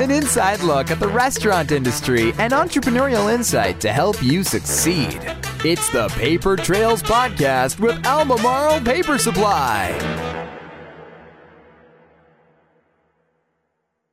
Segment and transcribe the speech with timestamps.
[0.00, 5.18] an inside look at the restaurant industry and entrepreneurial insight to help you succeed.
[5.64, 9.92] It's the Paper Trails Podcast with Albemarle Paper Supply.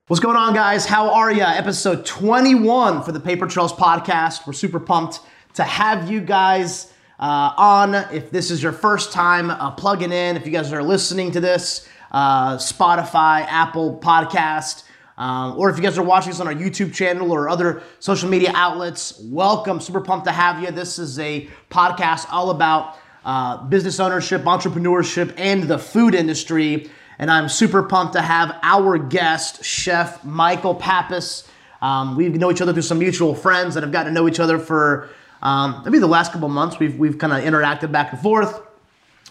[0.08, 0.86] What's going on, guys?
[0.86, 1.54] How are ya?
[1.56, 4.46] Episode 21 for the Paper Trails podcast.
[4.46, 5.22] We're super pumped
[5.54, 7.96] to have you guys uh, on.
[7.96, 11.40] If this is your first time uh, plugging in, if you guys are listening to
[11.40, 14.84] this, uh, Spotify, Apple Podcast,
[15.18, 18.30] um, or if you guys are watching this on our YouTube channel or other social
[18.30, 19.80] media outlets, welcome.
[19.80, 20.72] Super pumped to have you.
[20.72, 26.90] This is a podcast all about uh, business ownership, entrepreneurship, and the food industry
[27.22, 31.48] and I'm super pumped to have our guest, Chef Michael Pappas.
[31.80, 34.40] Um, we know each other through some mutual friends that have gotten to know each
[34.40, 35.08] other for
[35.44, 36.80] um, maybe the last couple months.
[36.80, 38.60] We've, we've kind of interacted back and forth.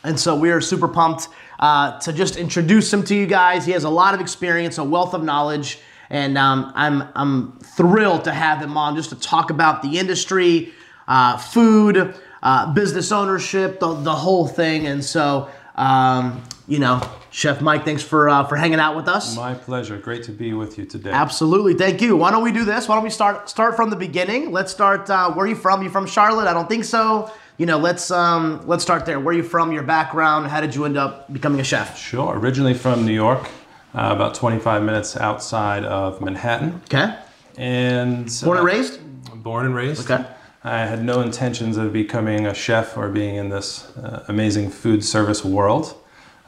[0.02, 1.28] And so we are super pumped
[1.58, 3.66] uh, to just introduce him to you guys.
[3.66, 8.24] He has a lot of experience, a wealth of knowledge, and um, I'm, I'm thrilled
[8.24, 10.72] to have him on just to talk about the industry,
[11.06, 14.86] uh, food, uh, business ownership, the, the whole thing.
[14.86, 19.36] And so, um, you know, Chef Mike, thanks for uh, for hanging out with us.
[19.36, 19.96] My pleasure.
[19.98, 21.10] Great to be with you today.
[21.10, 22.16] Absolutely, thank you.
[22.16, 22.88] Why don't we do this?
[22.88, 24.50] Why don't we start start from the beginning?
[24.50, 25.08] Let's start.
[25.08, 25.82] Uh, where are you from?
[25.82, 26.48] You from Charlotte?
[26.48, 27.30] I don't think so.
[27.60, 29.20] You know, let's um, let's start there.
[29.20, 29.70] Where are you from?
[29.70, 30.46] Your background?
[30.46, 31.98] How did you end up becoming a chef?
[31.98, 32.38] Sure.
[32.38, 33.50] Originally from New York,
[33.94, 36.80] uh, about 25 minutes outside of Manhattan.
[36.84, 37.14] Okay.
[37.58, 39.00] And born and raised.
[39.42, 40.10] Born and raised.
[40.10, 40.24] Okay.
[40.64, 45.04] I had no intentions of becoming a chef or being in this uh, amazing food
[45.04, 46.00] service world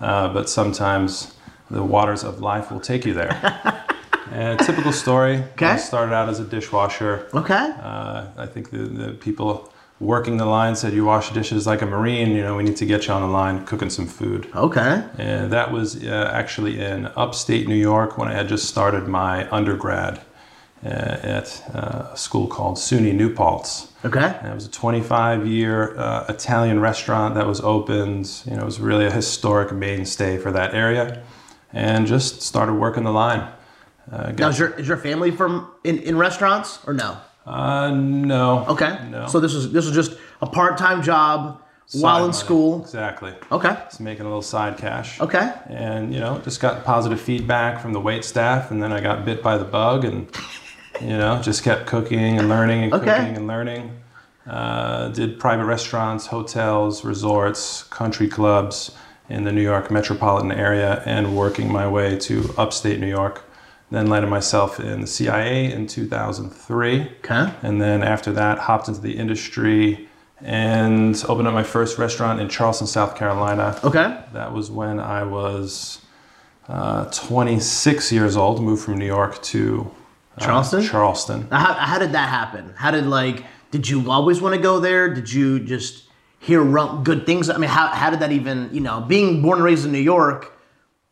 [0.02, 1.34] uh, but sometimes
[1.70, 3.84] the waters of life will take you there.
[4.30, 5.36] and typical story.
[5.36, 5.66] Okay.
[5.66, 7.28] I started out as a dishwasher.
[7.32, 7.54] Okay.
[7.80, 9.71] Uh, I think the, the people
[10.02, 12.32] working the line said, "You wash dishes like a marine.
[12.32, 15.04] You know, we need to get you on the line cooking some food." Okay.
[15.16, 19.48] And that was uh, actually in upstate New York when I had just started my
[19.50, 20.20] undergrad
[20.84, 23.92] uh, at uh, a school called SUNY New Paltz.
[24.04, 24.36] Okay.
[24.40, 28.42] And it was a 25 year uh, Italian restaurant that was opened.
[28.46, 31.22] You know, it was really a historic mainstay for that area.
[31.72, 33.48] And just started working the line.
[34.10, 37.16] Uh, now, is your, is your family from in, in restaurants or no?
[37.46, 38.64] Uh, no.
[38.68, 38.98] Okay.
[39.10, 39.26] No.
[39.26, 42.32] So this was this was just a part time job Side while in money.
[42.34, 42.80] school.
[42.82, 43.34] Exactly.
[43.50, 43.76] Okay.
[43.84, 45.20] Just making a little side cash.
[45.20, 45.52] Okay.
[45.66, 48.70] And, you know, just got positive feedback from the wait staff.
[48.70, 50.28] And then I got bit by the bug and,
[51.00, 53.04] you know, just kept cooking and learning and Okay.
[53.16, 53.98] cooking and learning.
[54.48, 58.92] Uh, did private restaurants, hotels, resorts, country clubs
[59.28, 63.44] in the New York metropolitan area and working my way to upstate New York.
[63.92, 67.00] Then landed myself in the CIA in 2003.
[67.00, 67.52] Okay.
[67.62, 70.08] And then after that, hopped into the industry
[70.40, 73.78] and opened up my first restaurant in Charleston, South Carolina.
[73.84, 74.18] Okay.
[74.32, 76.00] That was when I was
[76.68, 79.90] uh, 26 years old, moved from New York to
[80.38, 80.82] uh, Charleston?
[80.82, 81.42] Charleston.
[81.50, 82.72] How, how did that happen?
[82.74, 85.12] How did like did you always want to go there?
[85.12, 86.04] Did you just
[86.38, 86.64] hear
[87.02, 87.50] good things?
[87.50, 89.98] I mean, how how did that even you know being born and raised in New
[89.98, 90.50] York?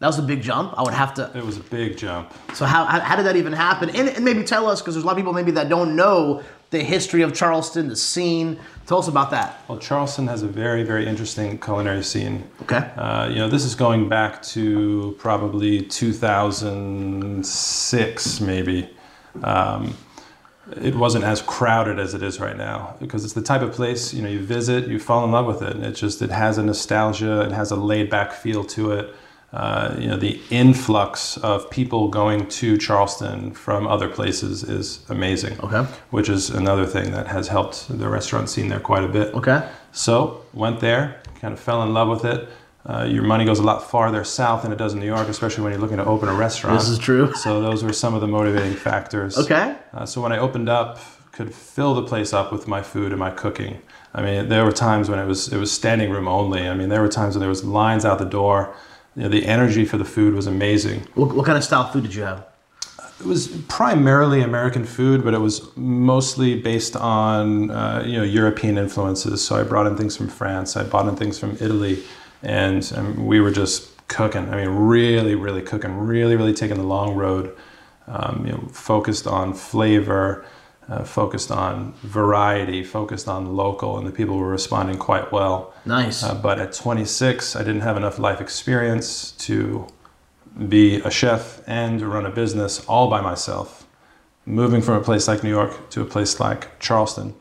[0.01, 0.73] That was a big jump.
[0.79, 1.31] I would have to.
[1.35, 2.33] It was a big jump.
[2.55, 3.91] So how how, did that even happen?
[3.91, 6.43] And, and maybe tell us because there's a lot of people maybe that don't know
[6.71, 8.59] the history of Charleston, the scene.
[8.87, 9.63] Tell us about that.
[9.69, 12.49] Well, Charleston has a very, very interesting culinary scene.
[12.63, 12.79] Okay.
[12.97, 18.89] Uh, you know, this is going back to probably 2006, maybe.
[19.45, 19.95] Um,
[20.81, 24.15] it wasn't as crowded as it is right now because it's the type of place
[24.15, 26.57] you know you visit, you fall in love with it, and it just it has
[26.57, 29.15] a nostalgia, it has a laid back feel to it.
[29.53, 35.59] Uh, you know, the influx of people going to Charleston from other places is amazing.
[35.61, 35.83] Okay.
[36.11, 39.35] Which is another thing that has helped the restaurant scene there quite a bit.
[39.35, 39.69] Okay.
[39.91, 42.49] So went there, kind of fell in love with it.
[42.87, 45.65] Uh, your money goes a lot farther south than it does in New York, especially
[45.65, 46.79] when you're looking to open a restaurant.
[46.79, 47.33] This is true.
[47.37, 49.37] So those were some of the motivating factors.
[49.37, 49.77] Okay.
[49.93, 50.99] Uh, so when I opened up,
[51.33, 53.81] could fill the place up with my food and my cooking.
[54.13, 56.69] I mean, there were times when it was it was standing room only.
[56.69, 58.75] I mean, there were times when there was lines out the door.
[59.17, 61.07] You know, the energy for the food was amazing.
[61.15, 62.47] What, what kind of style food did you have?
[63.19, 68.79] It was primarily American food, but it was mostly based on uh, you know European
[68.79, 69.45] influences.
[69.45, 72.03] So I brought in things from France, I brought in things from Italy,
[72.43, 74.49] and um, we were just cooking.
[74.49, 77.55] I mean, really, really cooking, really, really taking the long road.
[78.07, 80.45] Um, you know, focused on flavor,
[80.91, 85.73] uh, focused on variety, focused on local, and the people were responding quite well.
[85.87, 86.25] Nice.
[86.25, 89.87] Uh, but at 26, I didn't have enough life experience to
[90.69, 93.87] be a chef and run a business all by myself,
[94.45, 97.35] moving from a place like New York to a place like Charleston.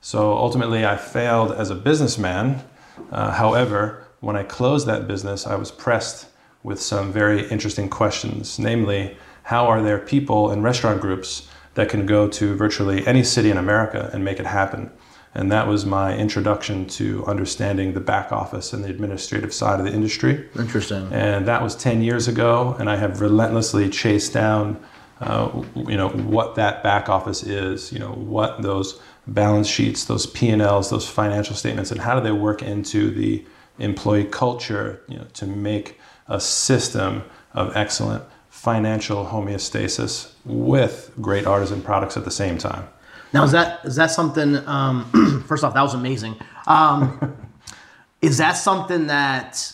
[0.00, 2.64] So ultimately, I failed as a businessman.
[3.12, 6.26] Uh, however, when I closed that business, I was pressed
[6.64, 12.06] with some very interesting questions, namely, how are there people and restaurant groups that can
[12.06, 14.90] go to virtually any city in America and make it happen.
[15.34, 19.84] And that was my introduction to understanding the back office and the administrative side of
[19.84, 20.48] the industry.
[20.58, 21.12] Interesting.
[21.12, 24.82] And that was 10 years ago, and I have relentlessly chased down,
[25.20, 30.24] uh, you know, what that back office is, you know, what those balance sheets, those
[30.24, 33.44] P&Ls, those financial statements, and how do they work into the
[33.78, 37.22] employee culture, you know, to make a system
[37.52, 38.24] of excellent
[38.66, 42.84] financial homeostasis with great artisan products at the same time.
[43.32, 44.56] Now, is that is that something?
[44.66, 46.34] Um, first off, that was amazing.
[46.66, 47.36] Um,
[48.22, 49.72] is that something that,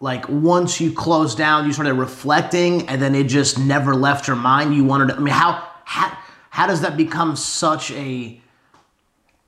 [0.00, 4.34] like, once you closed down, you started reflecting, and then it just never left your
[4.34, 4.74] mind?
[4.74, 5.10] You wanted.
[5.10, 6.18] To, I mean, how how
[6.50, 8.40] how does that become such a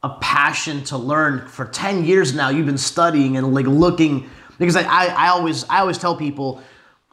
[0.04, 1.48] a passion to learn?
[1.48, 5.64] For ten years now, you've been studying and like looking because I, I, I always
[5.64, 6.62] I always tell people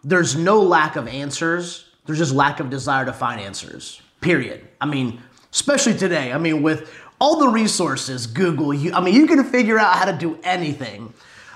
[0.05, 1.89] there's no lack of answers.
[2.05, 4.01] There's just lack of desire to find answers.
[4.21, 4.65] Period.
[4.79, 5.21] I mean
[5.55, 6.33] especially today.
[6.33, 10.05] I mean, with all the resources, Google, you, I mean, you can figure out how
[10.05, 11.13] to do anything.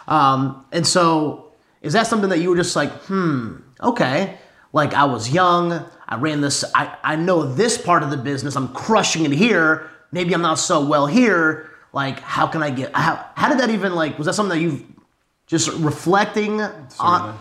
[0.07, 1.51] Um, and so,
[1.81, 4.37] is that something that you were just like, hmm, okay,
[4.71, 8.55] like I was young, I ran this, I, I know this part of the business,
[8.55, 11.69] I'm crushing it here, maybe I'm not so well here.
[11.91, 14.63] Like, how can I get, how, how did that even, like, was that something that
[14.63, 14.83] you've
[15.47, 17.37] just reflecting on?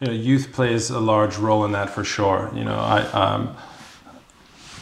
[0.00, 2.52] You know, youth plays a large role in that for sure.
[2.54, 3.56] You know, I, um,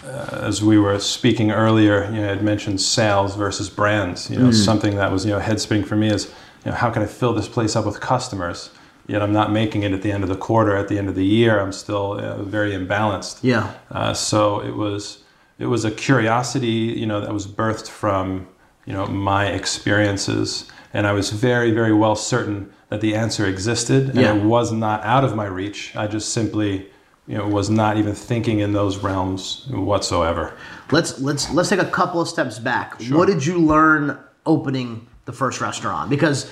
[0.04, 4.30] uh, as we were speaking earlier, you know, I had mentioned sales versus brands.
[4.30, 4.54] You know, mm.
[4.54, 6.26] something that was you know head spinning for me is
[6.64, 8.70] you know how can I fill this place up with customers?
[9.06, 11.14] Yet I'm not making it at the end of the quarter, at the end of
[11.14, 11.60] the year.
[11.60, 13.38] I'm still uh, very imbalanced.
[13.42, 13.72] Yeah.
[13.90, 15.24] Uh, so it was
[15.58, 18.46] it was a curiosity, you know, that was birthed from
[18.84, 24.10] you know my experiences, and I was very very well certain that the answer existed,
[24.10, 24.34] and yeah.
[24.34, 25.94] it was not out of my reach.
[25.96, 26.88] I just simply
[27.26, 30.56] you know, was not even thinking in those realms whatsoever.
[30.90, 33.00] Let's let's let's take a couple of steps back.
[33.00, 33.18] Sure.
[33.18, 36.08] What did you learn opening the first restaurant?
[36.08, 36.50] Because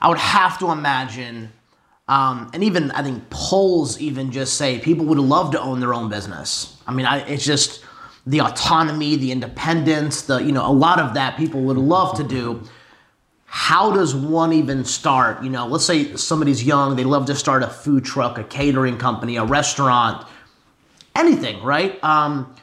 [0.00, 1.52] I would have to imagine,
[2.08, 5.94] um, and even I think polls even just say people would love to own their
[5.94, 6.82] own business.
[6.86, 7.84] I mean, I, it's just
[8.26, 12.24] the autonomy, the independence, the you know, a lot of that people would love to
[12.24, 12.60] do
[13.54, 15.42] how does one even start?
[15.44, 18.96] You know, let's say somebody's young, they love to start a food truck, a catering
[18.96, 20.26] company, a restaurant,
[21.14, 22.02] anything, right?
[22.02, 22.56] Um,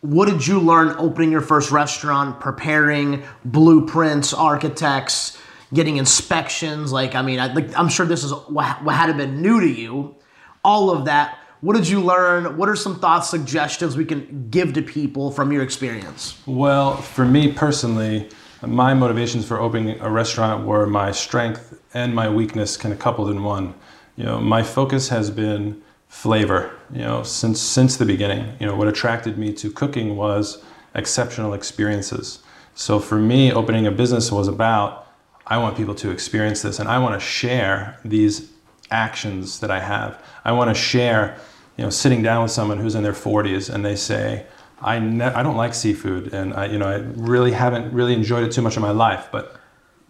[0.00, 5.36] what did you learn opening your first restaurant, preparing blueprints, architects,
[5.74, 6.92] getting inspections?
[6.92, 9.68] Like, I mean, I, like, I'm sure this is what, what had been new to
[9.68, 10.16] you.
[10.64, 11.36] All of that.
[11.60, 12.56] What did you learn?
[12.56, 16.40] What are some thoughts, suggestions we can give to people from your experience?
[16.46, 18.30] Well, for me personally,
[18.62, 23.30] my motivations for opening a restaurant were my strength and my weakness kind of coupled
[23.30, 23.74] in one.
[24.16, 26.76] You know, my focus has been flavor.
[26.92, 28.56] You know, since since the beginning.
[28.60, 30.62] You know, what attracted me to cooking was
[30.94, 32.40] exceptional experiences.
[32.74, 35.06] So for me, opening a business was about
[35.46, 38.52] I want people to experience this, and I want to share these
[38.90, 40.22] actions that I have.
[40.44, 41.38] I want to share,
[41.76, 44.46] you know, sitting down with someone who's in their 40s and they say,
[44.82, 48.44] I, ne- I don't like seafood, and I, you know, I really haven't really enjoyed
[48.44, 49.28] it too much in my life.
[49.30, 49.56] But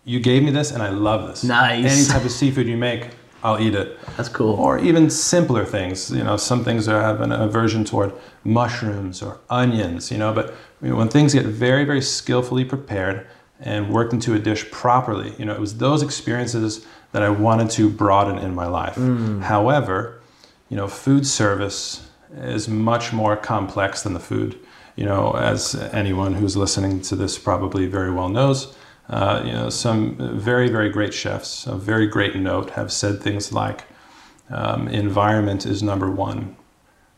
[0.05, 1.45] you gave me this, and I love this.
[1.45, 1.85] Nice.
[1.85, 3.09] Any type of seafood you make,
[3.43, 3.99] I'll eat it.
[4.17, 4.55] That's cool.
[4.55, 6.11] Or even simpler things.
[6.11, 8.13] You know, some things I have an aversion toward
[8.45, 10.11] mushrooms or onions.
[10.11, 13.27] You know, but you know, when things get very, very skillfully prepared
[13.59, 17.71] and worked into a dish properly, you know, it was those experiences that I wanted
[17.71, 18.95] to broaden in my life.
[18.95, 19.43] Mm.
[19.43, 20.21] However,
[20.69, 24.59] you know, food service is much more complex than the food.
[24.97, 28.77] You know, as anyone who's listening to this probably very well knows,
[29.09, 33.53] uh, you know, some very, very great chefs of very great note have said things
[33.53, 33.85] like,
[34.51, 36.57] um, environment is number one,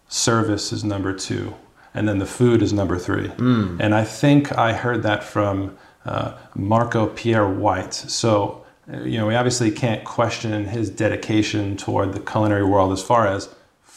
[0.08, 1.54] service is number two,
[1.94, 3.28] and then the food is number three.
[3.28, 3.78] Mm.
[3.80, 7.94] And I think I heard that from uh, Marco Pierre White.
[7.94, 8.64] So,
[9.02, 13.48] you know, we obviously can't question his dedication toward the culinary world as far as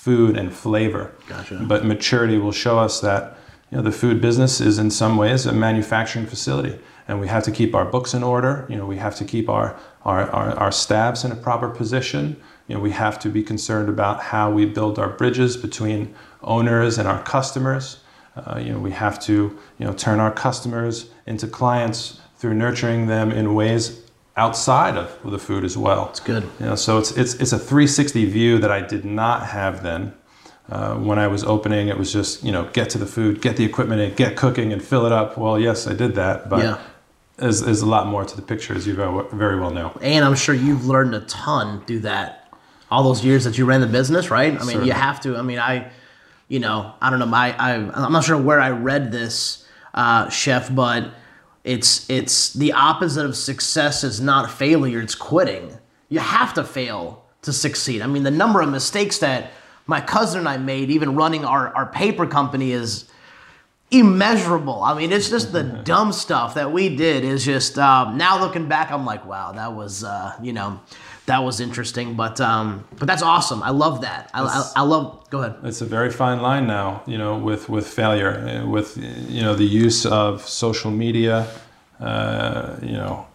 [0.06, 1.12] food and flavor.
[1.28, 1.56] Gotcha.
[1.68, 3.40] But maturity will show us that
[3.72, 6.78] you know, the food business is in some ways a manufacturing facility.
[7.08, 8.68] And we have to keep our books in order.
[8.70, 12.40] You know, we have to keep our, our, our, our staffs in a proper position.
[12.68, 17.00] You know, we have to be concerned about how we build our bridges between owners
[17.00, 18.02] and our customers.
[18.36, 23.08] Uh, you know, we have to you know, turn our customers into clients through nurturing
[23.08, 24.05] them in ways
[24.38, 26.10] outside of the food as well.
[26.10, 26.44] It's good.
[26.60, 30.14] You know, so it's, it's, it's a 360 view that I did not have then.
[30.68, 33.56] Uh, when I was opening, it was just, you know, get to the food, get
[33.56, 35.38] the equipment in, get cooking and fill it up.
[35.38, 36.82] Well, yes, I did that, but yeah.
[37.38, 39.96] there's, there's a lot more to the picture, as you very well know.
[40.02, 42.52] And I'm sure you've learned a ton through that,
[42.90, 44.54] all those years that you ran the business, right?
[44.54, 44.88] I mean, Certainly.
[44.88, 45.38] you have to.
[45.38, 45.92] I mean, I,
[46.48, 50.30] you know, I don't know, my, I, I'm not sure where I read this, uh,
[50.30, 51.12] chef, but
[51.66, 55.78] it's it's the opposite of success is not failure, it's quitting.
[56.10, 58.04] You have to fail to succeed.
[58.04, 59.52] I mean, the number of mistakes that
[59.88, 63.06] my cousin and I made, even running our, our paper company, is
[63.90, 64.84] immeasurable.
[64.84, 68.68] I mean, it's just the dumb stuff that we did is just um, now looking
[68.68, 70.80] back, I'm like, wow, that was uh, you know,
[71.26, 72.16] that was interesting.
[72.16, 73.64] But um, but that's awesome.
[73.64, 74.30] I love that.
[74.34, 75.30] I, I, I love.
[75.30, 75.58] Go ahead.
[75.64, 79.56] It's a very fine line now, you know, with with failure, uh, with you know
[79.56, 81.48] the use of social media.
[82.00, 83.26] Uh, you know,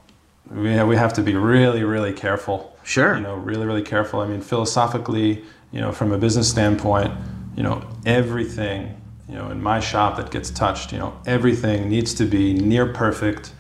[0.50, 2.76] we have, we have to be really really careful.
[2.84, 3.16] Sure.
[3.16, 4.20] You know, really really careful.
[4.20, 7.12] I mean, philosophically, you know, from a business standpoint,
[7.56, 8.96] you know, everything
[9.28, 12.92] you know in my shop that gets touched, you know, everything needs to be near
[12.92, 13.52] perfect.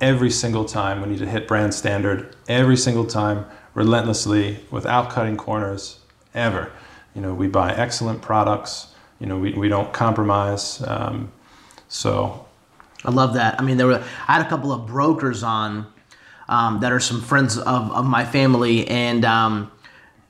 [0.00, 2.34] Every single time we need to hit brand standard.
[2.48, 5.98] Every single time, relentlessly, without cutting corners,
[6.34, 6.72] ever.
[7.14, 8.88] You know, we buy excellent products.
[9.20, 10.82] You know, we, we don't compromise.
[10.86, 11.32] Um,
[11.88, 12.46] so
[13.04, 13.60] I love that.
[13.60, 15.86] I mean, there were I had a couple of brokers on
[16.48, 19.70] um, that are some friends of, of my family, and um,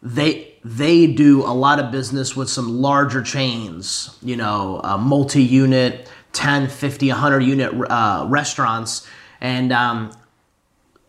[0.03, 4.17] they they do a lot of business with some larger chains.
[4.23, 9.07] You know, uh, multi-unit, 10, 50, 100 unit uh, restaurants,
[9.41, 10.13] and um,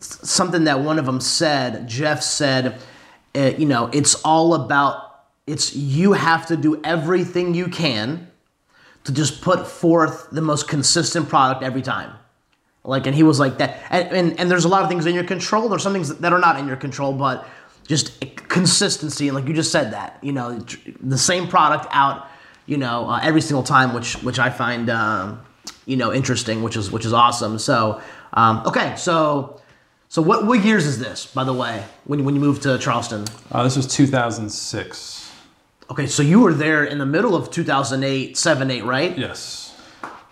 [0.06, 2.80] something that one of them said, Jeff said,
[3.36, 5.06] uh, you know, it's all about
[5.48, 8.32] it's you have to do everything you can
[9.04, 12.14] to just put forth the most consistent product every time.
[12.84, 13.82] Like, and he was like that.
[13.90, 15.70] And, and, and there's a lot of things in your control.
[15.70, 17.48] There's some things that are not in your control, but
[17.88, 19.28] just consistency.
[19.28, 20.60] And like you just said that, you know,
[21.02, 22.28] the same product out,
[22.66, 25.42] you know, uh, every single time, which, which I find, um,
[25.86, 27.60] you know, interesting, which is, which is awesome.
[27.60, 28.02] So,
[28.34, 28.96] um, okay.
[28.98, 29.62] So,
[30.16, 33.26] so what, what years is this, by the way, when, when you moved to Charleston?
[33.52, 35.30] uh, this was 2006.
[35.92, 36.08] Okay.
[36.08, 39.18] So you were there in the middle of 2008, 7, 8, right?
[39.18, 39.78] Yes.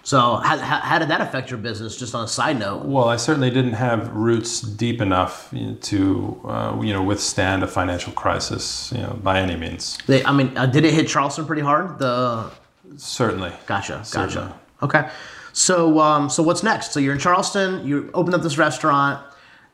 [0.03, 1.97] So how, how, did that affect your business?
[1.97, 2.85] Just on a side note.
[2.85, 8.13] Well, I certainly didn't have roots deep enough to uh, you know withstand a financial
[8.13, 9.97] crisis, you know, by any means.
[10.07, 11.99] They, I mean, uh, did it hit Charleston pretty hard?
[11.99, 12.49] The
[12.95, 13.51] Certainly.
[13.65, 14.33] gotcha, Certainly.
[14.33, 14.59] gotcha.
[14.81, 15.09] Okay.
[15.51, 16.93] So um, so what's next?
[16.93, 17.85] So you're in Charleston.
[17.85, 19.21] You opened up this restaurant.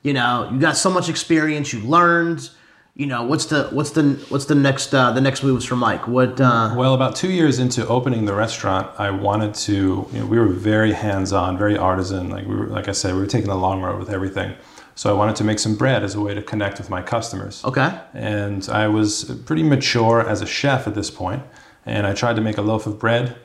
[0.01, 1.73] You know, you got so much experience.
[1.73, 2.49] You learned.
[2.95, 6.07] You know, what's the what's the what's the next uh, the next moves for Mike?
[6.07, 6.39] What?
[6.41, 10.07] Uh, Well, about two years into opening the restaurant, I wanted to.
[10.11, 12.29] You know, we were very hands-on, very artisan.
[12.29, 14.53] Like we were, like I said, we were taking the long road with everything.
[14.95, 17.63] So I wanted to make some bread as a way to connect with my customers.
[17.63, 17.97] okay.
[18.13, 21.41] And I was pretty mature as a chef at this point,
[21.85, 23.37] and I tried to make a loaf of bread,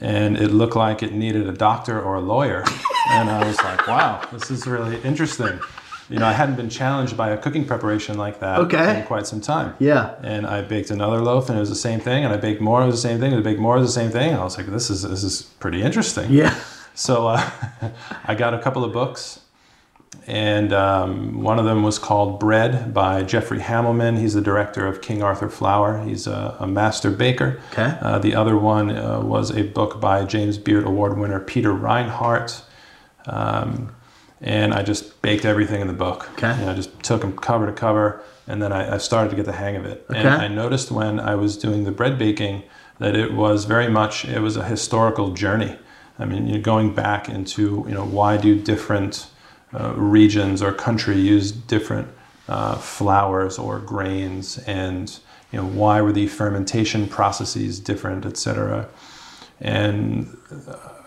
[0.00, 2.62] and it looked like it needed a doctor or a lawyer.
[3.10, 5.58] and I was like, wow, this is really interesting.
[6.08, 9.00] You know, I hadn't been challenged by a cooking preparation like that Okay.
[9.00, 9.74] in quite some time.
[9.78, 10.14] Yeah.
[10.22, 12.24] And I baked another loaf, and it was the same thing.
[12.24, 13.32] And I baked more, it was the same thing.
[13.32, 14.30] And I baked more, it was the same thing.
[14.32, 16.30] And I was like, this is this is pretty interesting.
[16.32, 16.54] Yeah.
[16.94, 17.50] So uh,
[18.24, 19.40] I got a couple of books,
[20.26, 24.18] and um, one of them was called Bread by Jeffrey Hamelman.
[24.18, 26.02] He's the director of King Arthur Flour.
[26.04, 27.60] He's a, a master baker.
[27.72, 27.96] Okay.
[28.00, 32.62] Uh, the other one uh, was a book by James Beard Award winner Peter Reinhart.
[33.26, 33.94] Um,
[34.40, 36.28] and I just baked everything in the book.
[36.32, 36.56] Okay.
[36.64, 39.46] Know, I just took them cover to cover, and then I, I started to get
[39.46, 40.04] the hang of it.
[40.08, 40.28] And Okay.
[40.28, 42.62] I noticed when I was doing the bread baking
[42.98, 45.76] that it was very much it was a historical journey.
[46.18, 49.28] I mean, you're going back into you know why do different
[49.72, 52.08] uh, regions or country use different
[52.48, 55.18] uh, flours or grains, and
[55.52, 58.88] you know why were the fermentation processes different, etc.
[59.60, 60.36] And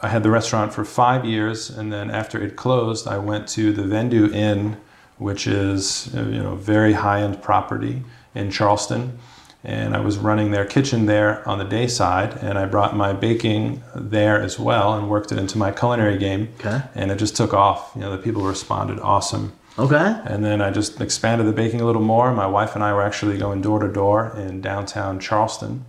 [0.03, 3.72] I had the restaurant for five years, and then after it closed, I went to
[3.72, 4.77] the Vendue Inn,
[5.17, 8.03] which is you know very high-end property
[8.34, 9.20] in Charleston,
[9.63, 13.13] and I was running their kitchen there on the day side, and I brought my
[13.13, 16.81] baking there as well, and worked it into my culinary game, Okay.
[16.96, 17.91] and it just took off.
[17.93, 19.53] You know, the people responded awesome.
[19.77, 20.20] Okay.
[20.25, 22.34] And then I just expanded the baking a little more.
[22.34, 25.86] My wife and I were actually going door to door in downtown Charleston,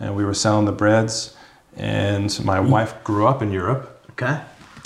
[0.00, 1.34] and we were selling the breads.
[1.76, 4.40] And my wife grew up in Europe, Okay.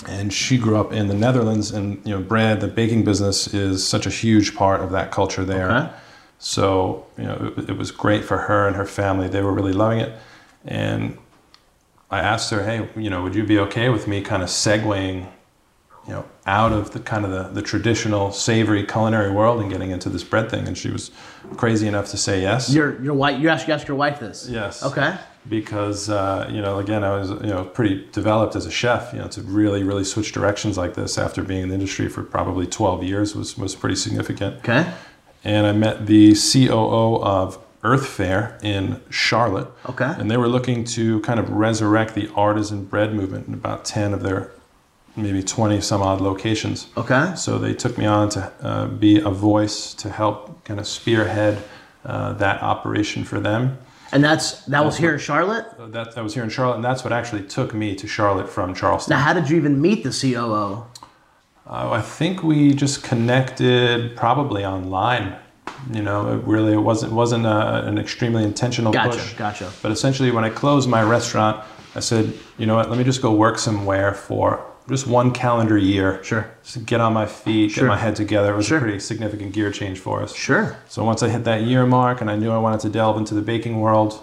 [0.07, 1.71] and she grew up in the Netherlands.
[1.71, 5.43] And you know, bread, the baking business is such a huge part of that culture
[5.43, 5.71] there.
[5.71, 5.89] Okay.
[6.39, 9.27] So you know, it, it was great for her and her family.
[9.27, 10.13] They were really loving it.
[10.65, 11.17] And
[12.09, 15.27] I asked her, hey, you know, would you be okay with me kind of segueing,
[16.07, 19.91] you know, out of the kind of the, the traditional savory culinary world and getting
[19.91, 20.67] into this bread thing?
[20.67, 21.11] And she was
[21.55, 22.73] crazy enough to say yes.
[22.73, 23.39] Your your wife.
[23.39, 24.47] You asked you asked your wife this.
[24.49, 24.83] Yes.
[24.83, 25.17] Okay.
[25.47, 29.13] Because uh, you know, again, I was you know pretty developed as a chef.
[29.13, 32.23] You know, to really really switch directions like this after being in the industry for
[32.23, 34.57] probably 12 years was was pretty significant.
[34.57, 34.91] Okay.
[35.43, 39.69] And I met the COO of Earth Fare in Charlotte.
[39.87, 40.13] Okay.
[40.17, 44.13] And they were looking to kind of resurrect the artisan bread movement in about 10
[44.13, 44.51] of their
[45.17, 46.87] maybe 20 some odd locations.
[46.95, 47.33] Okay.
[47.35, 51.61] So they took me on to uh, be a voice to help kind of spearhead
[52.05, 53.77] uh, that operation for them.
[54.13, 55.65] And that's that was here in Charlotte.
[55.77, 58.47] Uh, That, that was here in Charlotte, and that's what actually took me to Charlotte
[58.47, 59.11] from Charleston.
[59.13, 60.85] Now, how did you even meet the COO?
[61.69, 65.35] Uh, I think we just connected probably online.
[65.91, 69.33] You know, it really it wasn't wasn't a, an extremely intentional Gotcha, push.
[69.33, 69.71] gotcha.
[69.81, 71.61] But essentially, when I closed my restaurant,
[71.93, 72.89] I said, you know what?
[72.89, 76.23] Let me just go work somewhere for just one calendar year.
[76.23, 76.49] Sure.
[76.63, 77.83] Just to get on my feet, Sure.
[77.83, 78.53] get my head together.
[78.53, 78.77] It was Sure.
[78.77, 80.33] a pretty significant gear change for us.
[80.33, 80.77] Sure.
[80.87, 83.33] So once I hit that year mark and I knew I wanted to delve into
[83.35, 84.19] the baking world,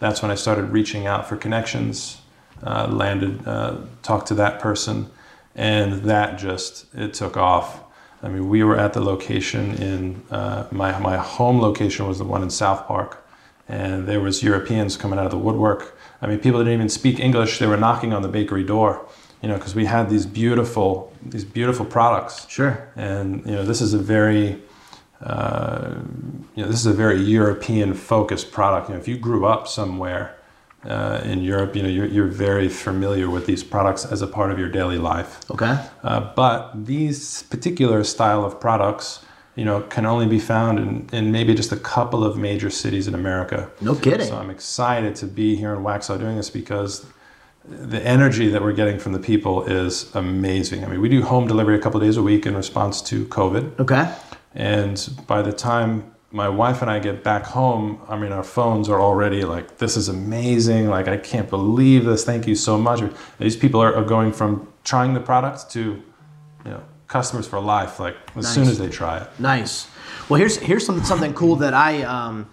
[0.00, 2.20] that's when I started reaching out for connections,
[2.64, 5.06] uh, landed, uh, talked to that person,
[5.54, 7.80] and that just, it took off.
[8.22, 12.24] I mean, we were at the location in, uh, my, my home location was the
[12.24, 13.24] one in South Park,
[13.68, 15.96] and there was Europeans coming out of the woodwork.
[16.20, 17.58] I mean, people didn't even speak English.
[17.60, 19.06] They were knocking on the bakery door,
[19.42, 22.48] you know, because we had these beautiful, these beautiful products.
[22.48, 22.88] Sure.
[22.96, 24.60] And you know, this is a very,
[25.22, 25.94] uh,
[26.54, 28.88] you know, this is a very European focused product.
[28.88, 30.36] You know, if you grew up somewhere
[30.84, 34.50] uh, in Europe, you know, you're, you're very familiar with these products as a part
[34.50, 35.40] of your daily life.
[35.50, 35.78] Okay.
[36.02, 41.32] Uh, but these particular style of products, you know, can only be found in, in
[41.32, 43.70] maybe just a couple of major cities in America.
[43.80, 44.26] No kidding.
[44.26, 47.06] So I'm excited to be here in Waxhaw doing this because
[47.68, 50.84] the energy that we're getting from the people is amazing.
[50.84, 53.26] I mean, we do home delivery a couple of days a week in response to
[53.26, 53.78] COVID.
[53.80, 54.14] Okay.
[54.54, 58.88] And by the time my wife and I get back home, I mean, our phones
[58.88, 60.88] are already like, this is amazing.
[60.88, 62.24] Like, I can't believe this.
[62.24, 63.02] Thank you so much.
[63.38, 66.02] These people are, are going from trying the product to,
[66.64, 68.54] you know, customers for life, like as Nice.
[68.54, 69.28] soon as they try it.
[69.38, 69.88] Nice.
[70.28, 72.48] Well, here's here's something something cool that I um,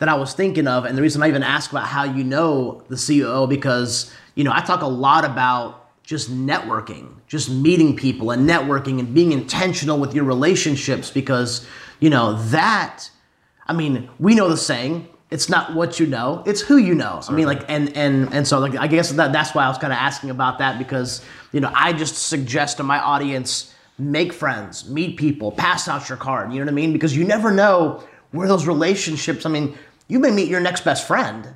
[0.00, 2.82] that I was thinking of, and the reason I even asked about how you know
[2.88, 8.30] the CEO because you know I talk a lot about just networking, just meeting people
[8.30, 11.66] and networking and being intentional with your relationships because
[12.00, 13.10] you know that.
[13.66, 15.10] I mean, we know the saying.
[15.30, 17.20] It's not what you know; it's who you know.
[17.28, 19.76] I mean, like, and and and so, like, I guess that that's why I was
[19.76, 21.22] kind of asking about that because
[21.52, 26.16] you know I just suggest to my audience make friends, meet people, pass out your
[26.16, 26.50] card.
[26.50, 26.94] You know what I mean?
[26.94, 29.44] Because you never know where those relationships.
[29.44, 29.76] I mean,
[30.08, 31.54] you may meet your next best friend,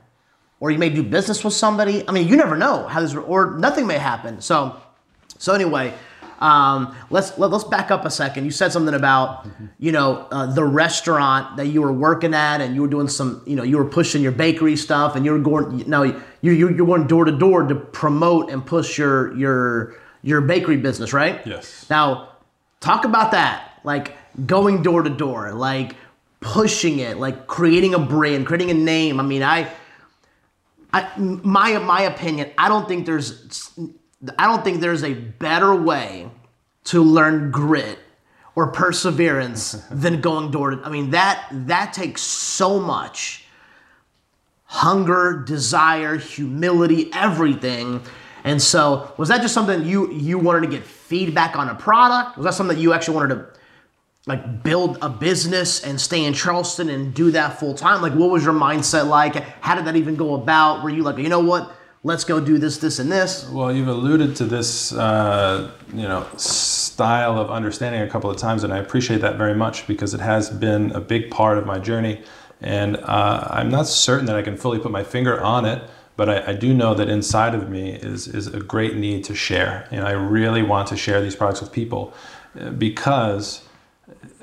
[0.65, 2.09] or you may do business with somebody.
[2.09, 4.41] I mean, you never know how this, or nothing may happen.
[4.41, 4.81] So,
[5.37, 5.93] so anyway,
[6.41, 8.47] um, let's let, let's back up a second.
[8.47, 9.47] You said something about
[9.79, 13.43] you know uh, the restaurant that you were working at, and you were doing some,
[13.45, 16.71] you know, you were pushing your bakery stuff, and you were going now you you
[16.71, 21.47] you're going door to door to promote and push your your your bakery business, right?
[21.47, 21.85] Yes.
[21.91, 22.31] Now,
[22.81, 23.81] talk about that.
[23.85, 25.95] Like going door to door, like
[26.41, 29.21] pushing it, like creating a brand, creating a name.
[29.21, 29.71] I mean, I,
[30.95, 33.73] I, my my opinion, I don't think there's,
[34.39, 36.31] I don't think there's a better way
[36.85, 37.99] to learn grit
[38.55, 40.81] or perseverance than going door to.
[40.85, 43.45] I mean, that that takes so much
[44.67, 48.01] hunger, desire, humility, everything.
[48.45, 52.37] And so, was that just something you you wanted to get feedback on a product?
[52.37, 53.47] Was that something that you actually wanted to
[54.27, 58.01] like build a business and stay in Charleston and do that full time?
[58.01, 59.37] Like, what was your mindset like?
[59.61, 60.83] How did that even go about?
[60.83, 61.73] Were you like, you know what?
[62.07, 63.49] Let's go do this, this, and this.
[63.49, 68.63] Well, you've alluded to this, uh, you know, style of understanding a couple of times,
[68.63, 71.79] and I appreciate that very much because it has been a big part of my
[71.79, 72.23] journey.
[72.61, 75.83] And uh, I'm not certain that I can fully put my finger on it,
[76.17, 79.35] but I, I do know that inside of me is is a great need to
[79.35, 79.89] share.
[79.91, 82.13] And I really want to share these products with people
[82.61, 83.64] uh, because,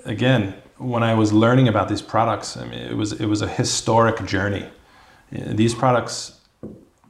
[0.05, 3.47] again, when I was learning about these products, I mean, it was it was a
[3.47, 4.67] historic journey.
[5.31, 6.39] These products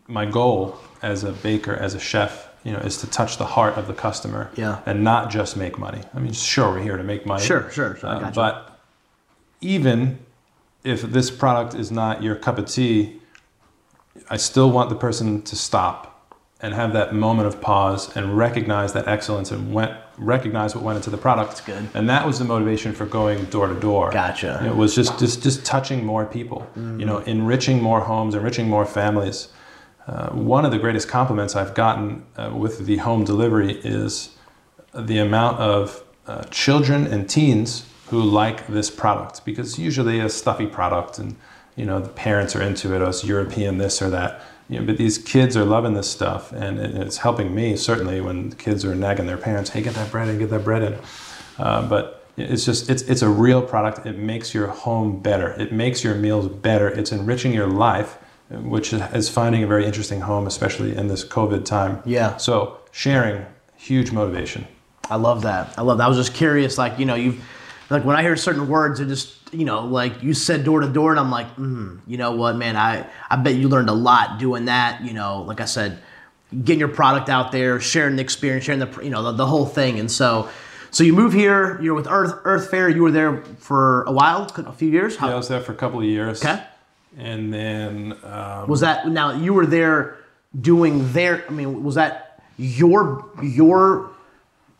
[0.07, 3.77] my goal as a baker, as a chef, you know, is to touch the heart
[3.77, 4.79] of the customer Yeah.
[4.85, 6.01] and not just make money.
[6.13, 7.43] I mean, sure, we're here to make money.
[7.43, 8.77] Sure, sure, sure, Uh, but
[9.61, 10.19] even
[10.83, 13.21] if this product is not your cup of tea,
[14.29, 16.10] I still want the person to stop
[16.61, 20.97] and have that moment of pause and recognize that excellence and went, recognize what went
[20.97, 21.49] into the product.
[21.49, 21.89] That's good.
[21.95, 24.11] And that was the motivation for going door to door.
[24.11, 24.63] Gotcha.
[24.65, 28.85] It was just, just, just touching more people, you know, enriching more homes, enriching more
[28.85, 29.49] families.
[30.07, 34.35] Uh, one of the greatest compliments I've gotten uh, with the home delivery is
[34.93, 40.67] the amount of uh, children and teens who like this product because usually a stuffy
[40.67, 41.35] product and
[41.75, 44.41] you know the parents are into it, oh, it's European this or that.
[44.69, 48.51] You know, but these kids are loving this stuff, and it's helping me certainly when
[48.53, 50.97] kids are nagging their parents, "Hey, get that bread in, get that bread in."
[51.57, 54.05] Uh, but It's just it's it's a real product.
[54.05, 55.49] It makes your home better.
[55.59, 56.87] It makes your meals better.
[56.87, 58.17] It's enriching your life,
[58.49, 62.01] which is finding a very interesting home, especially in this COVID time.
[62.05, 62.37] Yeah.
[62.37, 63.45] So sharing,
[63.75, 64.65] huge motivation.
[65.09, 65.73] I love that.
[65.77, 66.05] I love that.
[66.05, 67.33] I was just curious, like you know, you
[67.91, 70.87] like when I hear certain words, it just you know, like you said door to
[70.87, 73.93] door, and I'm like, mm, you know what, man, I I bet you learned a
[73.93, 75.03] lot doing that.
[75.03, 75.99] You know, like I said,
[76.63, 79.65] getting your product out there, sharing the experience, sharing the you know the, the whole
[79.65, 80.49] thing, and so.
[80.93, 81.81] So you move here.
[81.81, 82.89] You're with Earth Earth Fare.
[82.89, 85.15] You were there for a while, a few years.
[85.15, 86.43] Yeah, I was there for a couple of years.
[86.43, 86.61] Okay.
[87.17, 90.17] And then um, Was that now you were there
[90.59, 91.45] doing their?
[91.47, 94.10] I mean, was that your your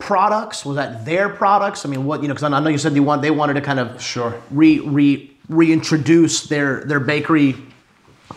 [0.02, 0.64] products?
[0.64, 1.86] Was that their products?
[1.86, 2.34] I mean, what you know?
[2.34, 4.34] Because I know you said they want they wanted to kind of Sure.
[4.50, 7.54] re re reintroduce their their bakery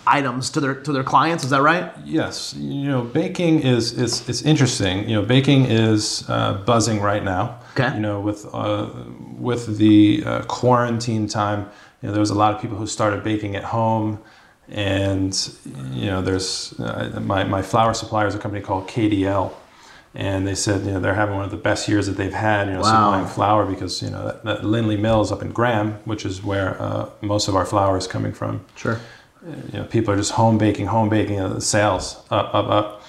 [0.06, 1.44] items to their to their clients.
[1.44, 1.92] Is that right?
[2.06, 5.10] Yes, you know, baking is is it's interesting.
[5.10, 7.44] You know, baking is uh, buzzing right now.
[7.78, 7.94] Okay.
[7.96, 8.90] You know, with uh,
[9.50, 11.60] with the uh, quarantine time,
[12.02, 14.20] you know, there was a lot of people who started baking at home,
[14.70, 15.34] and
[15.92, 19.52] you know, there's uh, my my flour supplier is a company called KDL.
[20.16, 22.68] And they said, you know, they're having one of the best years that they've had,
[22.68, 22.86] you know, Wow.
[23.12, 26.82] supplying flour because, you know, that, that Lindley Mills up in Graham, which is where
[26.82, 28.98] uh, most of our flour is coming from Sure.
[29.74, 33.04] you know, people are just home baking, home baking, uh, the sales up, up, up.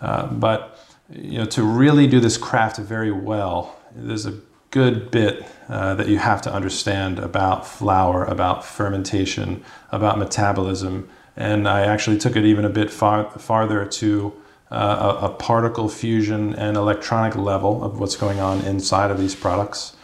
[0.00, 0.76] Uh, but
[1.08, 4.34] you know, to really do this craft very well, there's a
[4.72, 11.68] good bit uh, that you have to understand about flour, about fermentation, about metabolism, and
[11.68, 14.39] I actually took it even a bit far, farther to
[14.70, 19.34] uh, a, a particle fusion and electronic level of what's going on inside of these
[19.34, 19.96] products,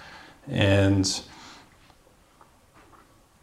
[0.49, 1.23] and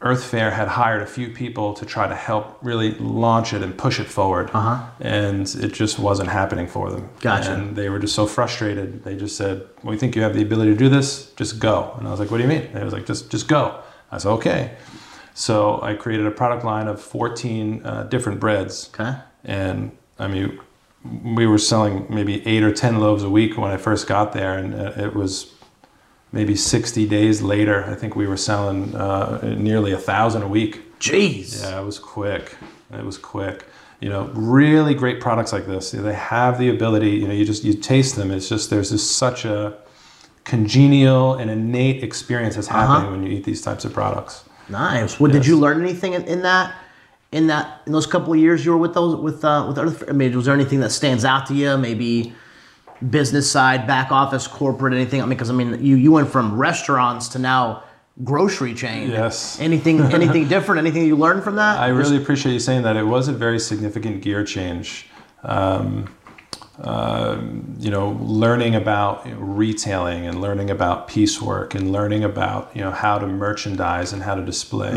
[0.03, 3.77] Earth Fare had hired a few people to try to help really launch it and
[3.77, 4.51] push it forward.
[4.53, 4.85] Uh-huh.
[4.99, 7.09] And it just wasn't happening for them.
[7.21, 7.53] Gotcha.
[7.53, 9.05] And they were just so frustrated.
[9.05, 11.31] They just said, "We think you have the ability to do this.
[11.37, 13.47] Just go." And I was like, "What do you mean?" They was like, "Just, just
[13.47, 13.79] go."
[14.11, 14.71] I said, "Okay."
[15.33, 18.89] So I created a product line of 14 uh, different breads.
[18.93, 19.17] Okay.
[19.45, 20.59] And I mean,
[21.23, 24.57] we were selling maybe eight or 10 loaves a week when I first got there,
[24.57, 25.53] and uh, it was
[26.31, 27.85] maybe 60 days later.
[27.85, 30.99] I think we were selling uh, nearly a thousand a week.
[30.99, 31.61] Jeez.
[31.61, 32.55] Yeah, it was quick.
[32.91, 33.65] It was quick.
[33.99, 35.91] You know, really great products like this.
[35.91, 37.11] They have the ability.
[37.11, 38.31] You know, you just you taste them.
[38.31, 39.77] It's just there's just such a
[40.43, 44.43] congenial and innate experience that's happening when you eat these types of products.
[44.69, 45.19] Nice.
[45.19, 46.75] Well, did you learn anything in, in that?
[47.33, 50.03] In that, in those couple of years you were with those with uh, with Earth,
[50.07, 51.77] I mean, was there anything that stands out to you?
[51.77, 52.33] Maybe
[53.09, 55.21] business side, back office, corporate, anything?
[55.21, 57.83] I mean, because I mean, you you went from restaurants to now
[58.23, 59.09] grocery chain.
[59.09, 59.59] Yes.
[59.59, 60.79] Anything anything different?
[60.79, 61.79] Anything you learned from that?
[61.79, 62.95] I really appreciate you saying that.
[62.95, 65.07] It was a very significant gear change.
[65.43, 66.07] Um,
[66.79, 72.71] um, you know, learning about you know, retailing and learning about piecework and learning about
[72.73, 74.91] you know how to merchandise and how to display.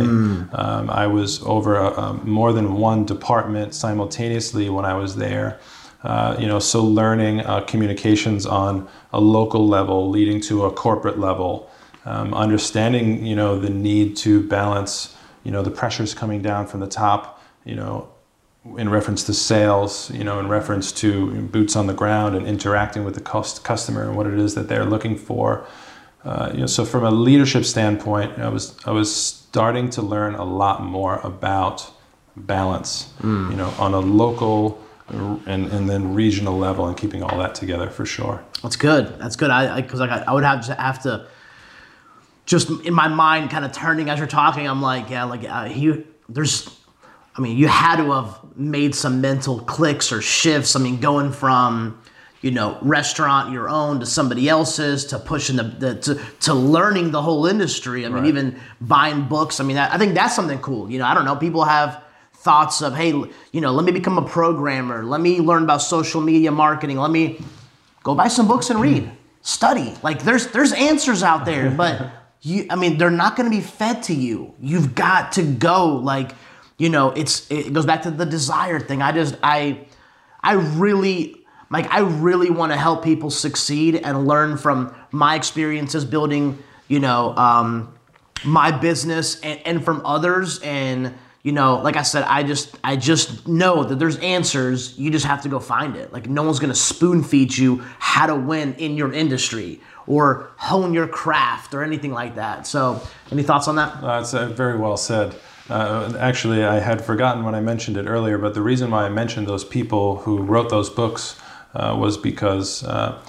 [0.53, 5.61] Um, I was over a, a, more than one department simultaneously when I was there.
[6.03, 11.19] Uh, you know, so learning uh, communications on a local level, leading to a corporate
[11.19, 11.71] level,
[12.07, 16.81] um, understanding you know the need to balance you know the pressures coming down from
[16.81, 17.43] the top.
[17.65, 18.09] You know,
[18.77, 23.05] in reference to sales, you know, in reference to boots on the ground and interacting
[23.05, 25.67] with the cost customer and what it is that they're looking for.
[26.25, 30.35] Uh, you know, so from a leadership standpoint, I was I was starting to learn
[30.35, 31.91] a lot more about
[32.37, 37.55] balance, you know, on a local and, and then regional level and keeping all that
[37.55, 38.45] together for sure.
[38.63, 39.19] That's good.
[39.19, 39.51] That's good.
[39.51, 41.29] I because like I, I would have to have to
[42.45, 44.67] just in my mind kind of turning as you're talking.
[44.67, 46.69] I'm like, yeah, like uh, he there's.
[47.37, 50.75] I mean, you had to have made some mental clicks or shifts.
[50.75, 52.01] I mean, going from
[52.43, 57.11] you know restaurant your own to somebody else's to pushing the, the to, to learning
[57.11, 58.05] the whole industry.
[58.07, 58.27] I mean, Right.
[58.27, 59.61] even buying books.
[59.61, 60.91] I mean, I I think that's something cool.
[60.91, 61.37] You know, I don't know.
[61.37, 62.03] People have
[62.35, 63.11] thoughts of, hey,
[63.53, 65.05] you know, let me become a programmer.
[65.05, 66.97] Let me learn about social media marketing.
[66.99, 67.41] Let me
[68.03, 69.11] go buy some books and read
[69.43, 72.11] study like there's there's answers out there but
[72.43, 75.95] you i mean they're not going to be fed to you you've got to go
[75.97, 76.33] like
[76.79, 79.03] you know it's it goes back to the desire thing.
[79.03, 79.87] I just i
[80.43, 86.05] i really like i really want to help people succeed and learn from my experiences
[86.05, 87.93] building you know um
[88.45, 90.61] my business and, and from others.
[90.61, 94.99] And you know like i said i just i just know that there's answers.
[94.99, 96.13] You just have to go find it.
[96.13, 100.95] Like no one's to spoon feed you how to win in your industry or hone
[100.95, 102.67] your craft or anything like that.
[102.67, 103.01] So
[103.33, 104.01] any thoughts on that?
[104.01, 105.35] That's uh, very well said.
[105.69, 109.09] Uh, actually, I had forgotten when I mentioned it earlier, but the reason why I
[109.09, 111.37] mentioned those people who wrote those books
[111.75, 113.21] uh, was because uh,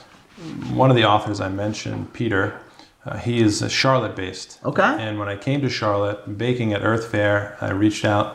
[0.73, 2.59] one of the authors I mentioned, Peter,
[3.07, 4.59] Uh, he is Charlotte based.
[4.63, 4.83] Okay.
[4.83, 8.27] And when I came to Charlotte, baking at Earth Fare, I reached out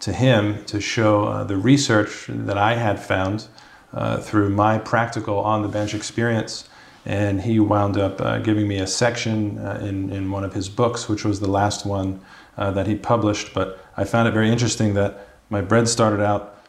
[0.00, 3.48] to him to show uh, the research that I had found
[3.94, 6.68] uh, through my practical on the bench experience.
[7.06, 10.68] And he wound up uh, giving me a section uh, in, in one of his
[10.68, 12.20] books, which was the last one
[12.60, 13.52] uh, that he published.
[13.52, 16.62] But I found it very interesting that my bread started out,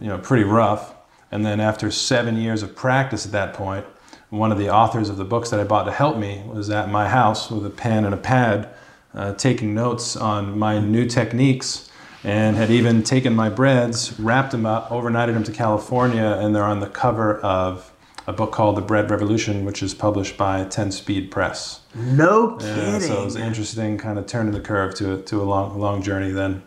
[0.00, 0.94] you know, pretty rough.
[1.30, 3.84] And then after seven years of practice at that point,
[4.30, 6.88] one of the authors of the books that I bought to help me was at
[6.88, 8.68] my house with a pen and a pad,
[9.12, 11.90] uh, taking notes on my new techniques
[12.22, 16.64] and had even taken my breads, wrapped them up, overnighted them to California, and they're
[16.64, 17.92] on the cover of
[18.26, 21.80] a book called The Bread Revolution, which is published by 10 Speed Press.
[21.94, 23.00] No Yeah, kidding.
[23.00, 26.30] so it was interesting, kind of turning the curve to, to a long, long journey
[26.30, 26.62] then.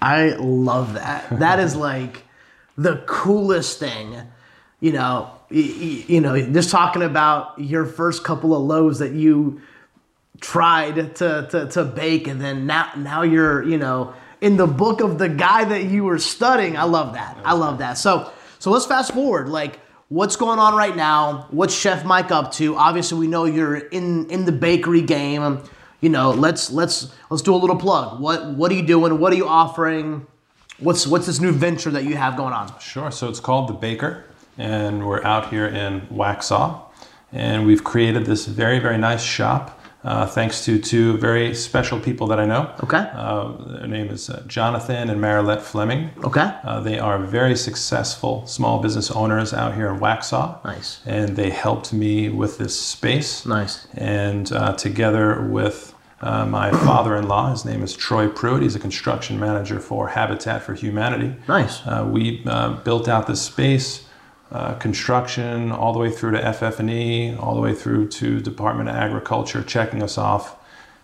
[0.00, 1.28] I love that.
[1.40, 2.22] That is like
[2.76, 4.16] the coolest thing.
[4.80, 9.10] You know, y- y- you know, just talking about your first couple of loaves that
[9.12, 9.60] you
[10.40, 15.00] tried to, to, to bake and then now now you're, you know, in the book
[15.00, 16.76] of the guy that you were studying.
[16.76, 17.36] I love that.
[17.44, 17.98] I love that.
[17.98, 19.48] So so let's fast forward.
[19.48, 21.46] Like what's going on right now?
[21.50, 22.76] What's Chef Mike up to?
[22.76, 25.62] Obviously we know you're in in the bakery game.
[26.00, 28.20] You know, let's let's let's do a little plug.
[28.20, 29.18] What what are you doing?
[29.18, 30.26] What are you offering?
[30.78, 32.78] What's what's this new venture that you have going on?
[32.78, 33.10] Sure.
[33.10, 34.24] So it's called The Baker,
[34.56, 36.82] and we're out here in Waxhaw,
[37.32, 39.77] and we've created this very, very nice shop.
[40.08, 42.74] Uh, thanks to two very special people that I know.
[42.82, 43.04] Okay.
[43.12, 46.10] Uh, their name is uh, Jonathan and Marilette Fleming.
[46.24, 46.50] Okay.
[46.64, 50.64] Uh, they are very successful small business owners out here in Waxhaw.
[50.64, 51.00] Nice.
[51.04, 53.44] And they helped me with this space.
[53.44, 53.86] Nice.
[53.94, 58.74] And uh, together with uh, my father in law, his name is Troy Pruitt, he's
[58.74, 61.36] a construction manager for Habitat for Humanity.
[61.46, 61.86] Nice.
[61.86, 64.04] Uh, we uh, built out this space,
[64.50, 68.94] uh, construction, all the way through to FF&E, all the way through to Department of
[68.94, 70.56] Agriculture, checking us off.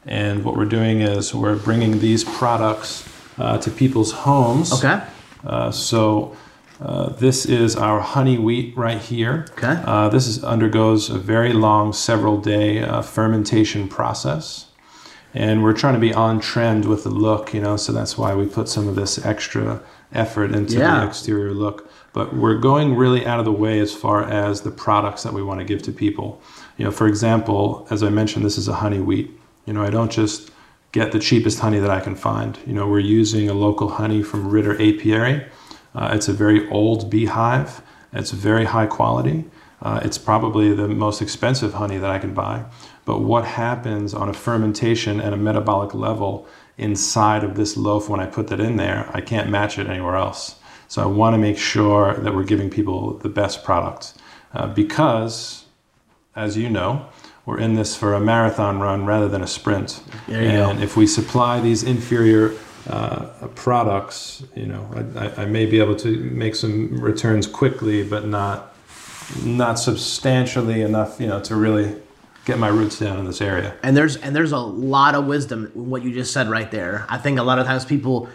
[0.07, 4.73] And what we're doing is we're bringing these products uh, to people's homes.
[4.73, 5.03] Okay.
[5.45, 6.37] Uh, so
[6.81, 9.47] uh, this is our honey wheat right here.
[9.53, 9.81] Okay.
[9.85, 14.67] Uh, this is, undergoes a very long, several day uh, fermentation process.
[15.33, 18.35] And we're trying to be on trend with the look, you know, so that's why
[18.35, 21.01] we put some of this extra effort into Yeah.
[21.01, 21.91] the exterior look.
[22.15, 25.43] But we're going really out of the way as far as the products that we
[25.43, 26.41] want to give to people.
[26.79, 29.31] You know, for example, as I mentioned, this is a honey wheat.
[29.67, 30.51] You know, I don't just
[30.93, 32.57] get the cheapest honey that I can find.
[32.67, 35.45] You know, we're using a local honey from Ritter Apiary.
[35.93, 37.83] Uh, it's a very old beehive.
[38.13, 39.45] It's very high quality.
[39.83, 42.65] Uh, it's probably the most expensive honey that I can buy.
[43.05, 46.47] But what happens on a fermentation and a metabolic level
[46.79, 50.15] inside of this loaf when I put that in there, I can't match it anywhere
[50.15, 50.57] else.
[50.89, 54.15] So I want to make sure that we're giving people the best product
[54.53, 55.65] uh, because,
[56.37, 57.07] as you know,
[57.47, 60.03] we're in this for a marathon run rather than a sprint.
[60.29, 60.71] There you go.
[60.71, 62.55] and if we supply these inferior
[62.89, 68.03] uh, products, you know, I, I, I may be able to make some returns quickly,
[68.03, 68.75] but not
[69.43, 71.97] not substantially enough, you know, to really
[72.45, 73.75] get my roots down in this area.
[73.83, 77.07] And there's and there's a lot of wisdom in what you just said right there.
[77.09, 78.29] I think a lot of times people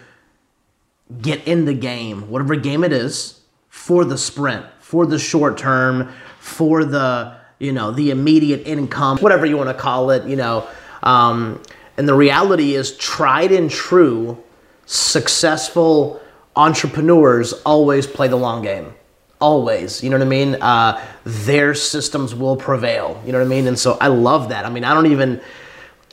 [1.22, 6.12] get in the game, whatever game it is, for the sprint, for the short term,
[6.40, 10.68] for the you know the immediate income, whatever you want to call it, you know.
[11.04, 11.62] Um,
[11.98, 14.42] and the reality is, tried and true,
[14.86, 16.22] successful
[16.56, 18.94] entrepreneurs always play the long game.
[19.42, 20.56] Always, you know what I mean?
[20.56, 23.22] Uh, their systems will prevail.
[23.26, 23.68] You know what I mean?
[23.68, 24.66] And so I love that.
[24.66, 25.42] I mean, I don't even,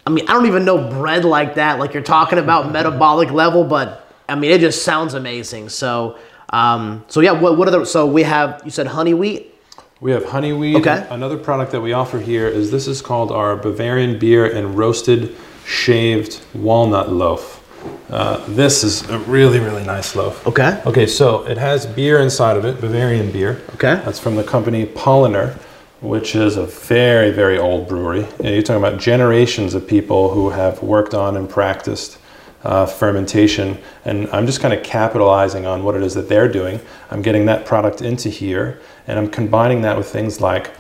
[0.07, 1.81] I mean, I don't even know bread like that.
[1.81, 5.69] Like you're talking about metabolic level, but I mean, it just sounds amazing.
[5.69, 6.19] So,
[6.51, 7.33] um, so yeah.
[7.33, 7.85] What what are the?
[7.85, 8.63] So we have.
[8.65, 9.55] You said honey wheat.
[10.01, 10.77] We have honey wheat.
[10.77, 11.07] Okay.
[11.11, 15.35] Another product that we offer here is this is called our Bavarian beer and roasted
[15.65, 17.63] shaved walnut loaf.
[18.11, 20.47] Uh, this is a really, really nice loaf.
[20.47, 20.81] Okay.
[20.87, 23.63] Okay, so it has beer inside of it, Bavarian beer.
[23.75, 24.01] Okay.
[24.05, 25.55] That's from the company Paulaner,
[26.01, 28.27] which is a very, very old brewery.
[28.39, 32.19] You know, you're talking about generations of people who have worked on and practiced
[32.67, 33.79] uh, fermentation.
[34.05, 36.81] And I'm just kind of capitalizing on what it is that they're doing.
[37.11, 40.73] I'm getting that product into here, and I'm combining that with things like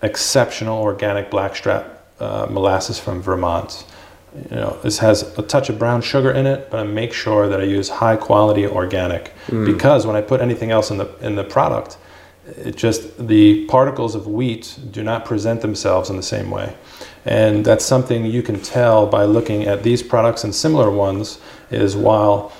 [0.00, 3.84] exceptional organic blackstrap uh, molasses from Vermont.
[4.50, 7.48] You know, this has a touch of brown sugar in it, but I make sure
[7.48, 9.32] that I use high quality organic
[9.64, 11.96] because when I put anything else in the in the product,
[12.46, 16.76] it just the particles of wheat do not present themselves in the same way.
[17.28, 21.38] And that's something you can tell by looking at these products and similar ones
[21.70, 22.52] is while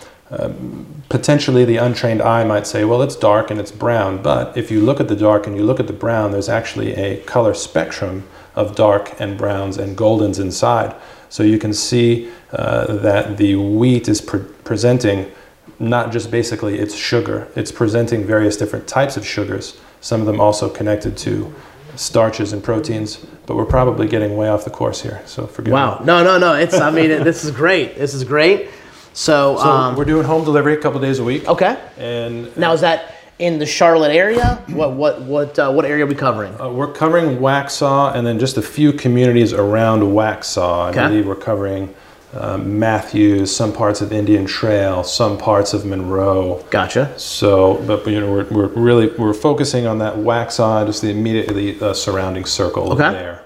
[1.08, 4.22] potentially the untrained eye might say, well, it's dark and it's brown.
[4.22, 6.92] But if you look at the dark and you look at the brown, there's actually
[6.94, 10.94] a color spectrum of dark and browns and goldens inside.
[11.30, 15.32] So you can see uh, that the wheat is pre- presenting
[15.78, 20.40] not just basically its sugar, it's presenting various different types of sugars, some of them
[20.40, 21.54] also connected to
[21.94, 25.22] starches and proteins, but we're probably getting way off the course here.
[25.24, 26.00] So forgive Wow.
[26.00, 26.06] me.
[26.06, 26.22] Wow.
[26.22, 26.54] No, no, no.
[26.54, 26.74] It's.
[26.78, 27.96] I mean, this is great.
[27.96, 28.68] This is great.
[29.14, 31.48] So, So um, we're doing home delivery a couple days a week.
[31.48, 31.78] okay.
[31.98, 34.62] And Now is that in the Charlotte area?
[34.68, 36.60] What what what uh, what area are we covering?
[36.60, 40.86] Uh, we're covering Waxhaw and then just a few communities around Waxhaw.
[40.86, 41.06] I Okay.
[41.08, 41.94] believe we're covering
[42.34, 46.62] uh, Matthews, some parts of Indian Trail, some parts of Monroe.
[46.70, 47.18] Gotcha.
[47.18, 51.80] So, but you know, we're, we're really we're focusing on that Waxhaw, just the immediately
[51.80, 53.10] uh, surrounding circle Okay.
[53.12, 53.44] there.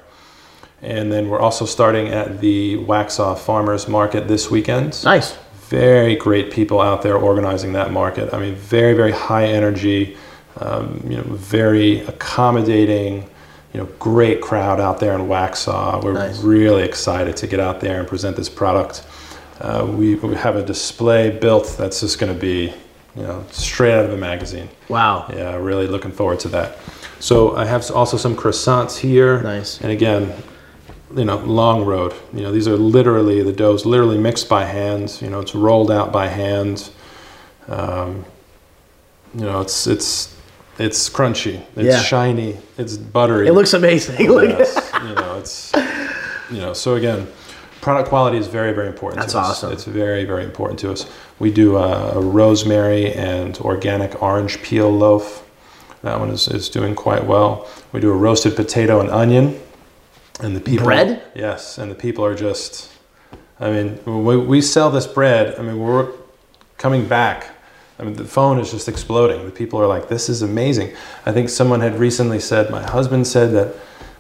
[0.83, 5.37] And then we're also starting at the Waxhaw Farmers Market this weekend Nice.
[5.69, 8.35] very great people out there organizing that market.
[8.35, 10.17] I mean, very, very high energy,
[10.59, 13.29] um, you know, very accommodating,
[13.73, 16.03] you know, great crowd out there in Waxhaw.
[16.03, 16.41] We're Nice.
[16.43, 19.05] really excited to get out there and present this product.
[19.61, 22.73] Uh, we, we have a display built that's just going to be,
[23.17, 24.69] you know, straight out of a magazine.
[24.89, 25.27] Wow.
[25.33, 26.79] Yeah, really looking forward to that.
[27.21, 29.41] So I have also some croissants here.
[29.43, 29.81] Nice.
[29.81, 30.35] And again,
[31.15, 32.15] you know, long road.
[32.33, 35.19] You know, these are literally the dough's literally mixed by hand.
[35.21, 36.91] You know, it's rolled out by hand.
[37.69, 38.25] Um,
[39.35, 40.32] you know, it's it's
[40.79, 41.63] it's crunchy.
[41.77, 42.01] It's Yeah.
[42.01, 42.57] shiny.
[42.79, 43.47] It's buttery.
[43.49, 44.17] It looks amazing.
[44.21, 45.73] Yes, you know, it's
[46.51, 46.73] you know.
[46.73, 47.27] So again,
[47.81, 49.21] product quality is very very important.
[49.21, 49.51] That's to us.
[49.51, 49.73] awesome.
[49.73, 51.07] It's very very important to us.
[51.39, 55.45] We do a, a rosemary and organic orange peel loaf.
[56.03, 57.69] That one is, is doing quite well.
[57.93, 59.61] We do a roasted potato and onion,
[60.41, 61.23] and the people Bread?
[61.35, 62.91] Yes, and the people are just.
[63.61, 65.55] I mean, we, we sell this bread.
[65.57, 66.09] I mean, we're
[66.79, 67.47] coming back.
[67.99, 69.45] I mean, the phone is just exploding.
[69.45, 70.93] The people are like, "This is amazing."
[71.27, 73.75] I think someone had recently said, "My husband said that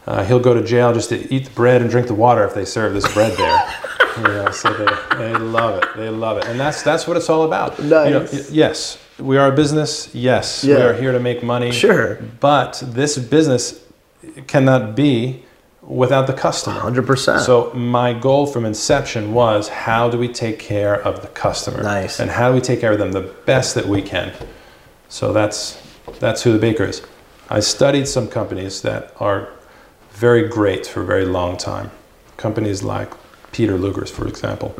[0.06, 2.54] uh, he'll go to jail just to eat the bread and drink the water if
[2.54, 3.74] they serve this bread there."
[4.18, 5.88] you know, so they, they love it.
[5.96, 7.78] They love it, and that's that's what it's all about.
[7.78, 8.50] You know, Nice.
[8.50, 10.14] yes, we are a business.
[10.14, 11.72] Yes, we are here to make money.
[11.72, 12.16] Sure.
[12.40, 13.80] But this business
[14.46, 15.44] cannot be
[15.82, 16.80] without the customer.
[16.80, 17.40] 100%.
[17.40, 21.82] So my goal from inception was how do we take care of the customer?
[21.82, 22.20] Nice.
[22.20, 24.32] And how do we take care of them the best that we can?
[25.08, 25.80] So that's
[26.20, 27.02] that's who the baker is.
[27.50, 29.48] I studied some companies that are
[30.12, 31.90] very great for a very long time.
[32.36, 33.12] Companies like
[33.52, 34.74] Peter Luger's, for example.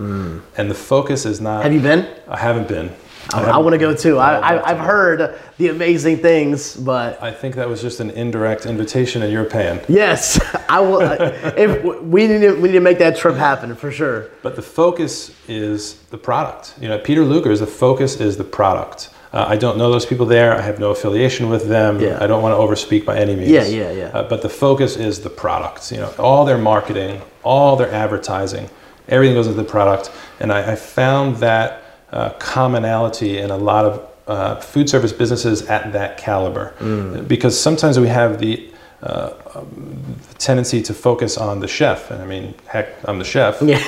[0.57, 1.61] And the focus is not.
[1.61, 1.63] Mm.
[1.65, 2.09] Have you been?
[2.29, 2.95] I haven't been.
[3.33, 4.19] I, haven't- want to go too.
[4.19, 8.67] I, I, I've heard the amazing things, but I think that was just an indirect
[8.67, 9.81] invitation, and you're paying.
[9.89, 11.01] yes, I will.
[11.57, 14.31] if we need to, we need to make that trip happen for sure.
[14.43, 16.75] But the focus is the product.
[16.81, 19.11] You know, Peter Luger's, the focus is the product.
[19.33, 20.53] Uh, I don't know those people there.
[20.53, 21.99] I have no affiliation with them.
[22.01, 22.19] Yeah.
[22.21, 23.49] I don't want to overspeak by any means.
[23.49, 24.05] Yeah, yeah, yeah.
[24.09, 25.91] Uh, but the focus is the product.
[25.91, 28.69] You know, all their marketing, all their advertising,
[29.09, 30.11] everything goes into the product.
[30.39, 31.82] And I, I found that
[32.13, 36.75] uh, commonality in a lot of uh, food service businesses at that caliber.
[36.79, 37.27] Mm.
[37.27, 38.71] Because sometimes we have the
[39.03, 42.11] uh, um, tendency to focus on the chef.
[42.11, 43.83] And I mean, heck, I'm the chef Yeah.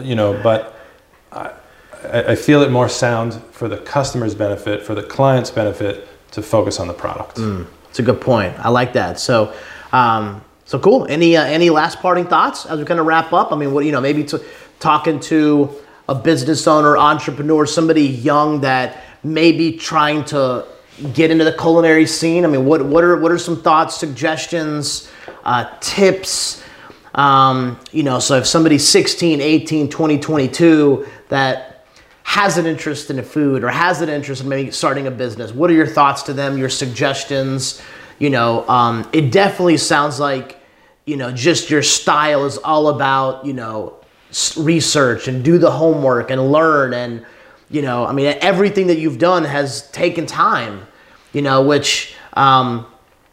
[0.00, 0.74] you know, but
[1.32, 1.52] I,
[2.02, 6.78] I feel it more sound for the customer's benefit, for the client's benefit, to focus
[6.78, 7.38] on the product.
[7.90, 8.58] It's a good point.
[8.58, 9.18] I like that.
[9.18, 9.54] So,
[9.92, 11.06] um, so cool.
[11.08, 13.50] Any uh, any last parting thoughts as we kind of wrap up?
[13.50, 14.44] I mean, what you know, maybe to,
[14.78, 15.70] talking to
[16.08, 20.66] a business owner, entrepreneur, somebody young that may be trying to
[21.12, 22.44] get into the culinary scene.
[22.44, 25.10] I mean, what what are what are some thoughts, suggestions,
[25.44, 26.62] uh, tips?
[27.14, 31.84] Um, you know, so if somebody's 16, 18, 20, 22 that
[32.22, 35.68] has an interest in food or has an interest in maybe starting a business, what
[35.70, 37.82] are your thoughts to them, your suggestions?
[38.18, 40.60] You know, um, it definitely sounds like,
[41.06, 43.97] you know, just your style is all about, you know,
[44.56, 47.24] research and do the homework and learn and,
[47.70, 50.86] you know, I mean, everything that you've done has taken time,
[51.32, 52.86] you know, which um,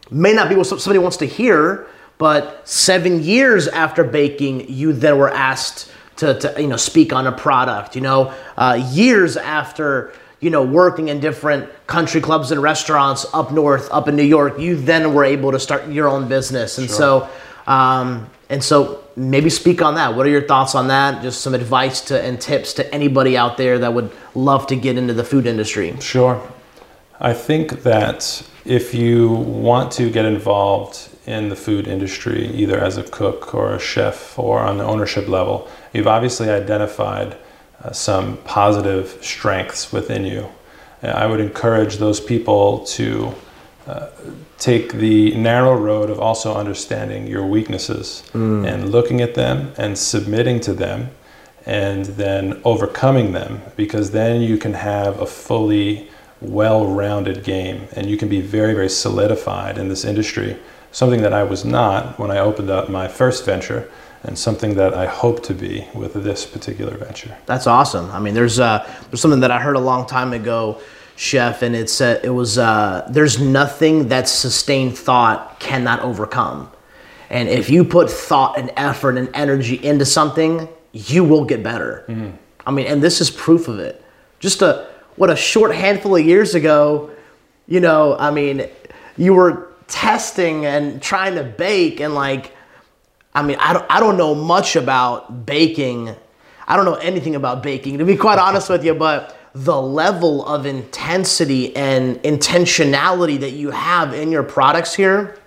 [0.09, 5.17] may not be what somebody wants to hear, but seven years after baking, you then
[5.17, 7.95] were asked to, to you know speak on a product.
[7.95, 13.51] You know, uh, years after you know working in different country clubs and restaurants up
[13.51, 16.77] north, up in New York, you then were able to start your own business.
[16.77, 17.29] And so,
[17.67, 20.15] um, and so maybe speak on that.
[20.15, 21.21] What are your thoughts on that?
[21.21, 24.97] Just some advice to and tips to anybody out there that would love to get
[24.97, 25.95] into the food industry.
[25.99, 26.41] Sure.
[27.19, 32.97] I think that if you want to get involved in the food industry, either as
[32.97, 37.37] a cook or a chef or on the ownership level, you've obviously identified
[37.83, 40.49] uh, some positive strengths within you.
[41.01, 43.33] I would encourage those people to
[43.87, 44.09] uh,
[44.57, 48.65] take the narrow road of also understanding your weaknesses mm.
[48.65, 51.09] and looking at them and submitting to them
[51.65, 56.09] and then overcoming them because then you can have a fully
[56.41, 60.57] well-rounded game and you can be very very solidified in this industry.
[60.91, 63.89] Something that i was not when i opened up my first venture
[64.23, 67.35] and something that i hope to be with this particular venture.
[67.45, 68.09] That's awesome.
[68.11, 70.79] I mean there's uh, there's something that i heard a long time ago
[71.15, 76.71] chef and it's uh, it was uh, there's nothing that sustained thought cannot overcome
[77.29, 82.05] and if you put thought and effort and energy into something you will get better
[82.07, 82.29] mm-hmm.
[82.65, 84.03] i mean and this is proof of it
[84.39, 87.09] just a what a short handful of years ago,
[87.67, 88.67] you know, I mean,
[89.17, 92.51] you were testing and trying to bake and like
[93.33, 96.15] I mean, I don't I don't know much about baking.
[96.67, 100.45] I don't know anything about baking to be quite honest with you, but the level
[100.45, 105.39] of intensity and intentionality that you have in your products here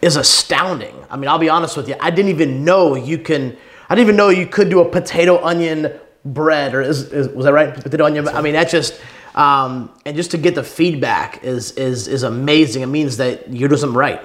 [0.00, 0.94] is astounding.
[1.10, 1.96] I mean, I'll be honest with you.
[2.00, 3.56] I didn't even know you can
[3.90, 5.92] I didn't even know you could do a potato onion
[6.24, 7.74] bread, or is, is was that right?
[7.74, 8.28] Potato onion.
[8.28, 9.00] I mean, that's just.
[9.34, 12.82] Um, and just to get the feedback is is is amazing.
[12.82, 14.20] It means that you're doing something right.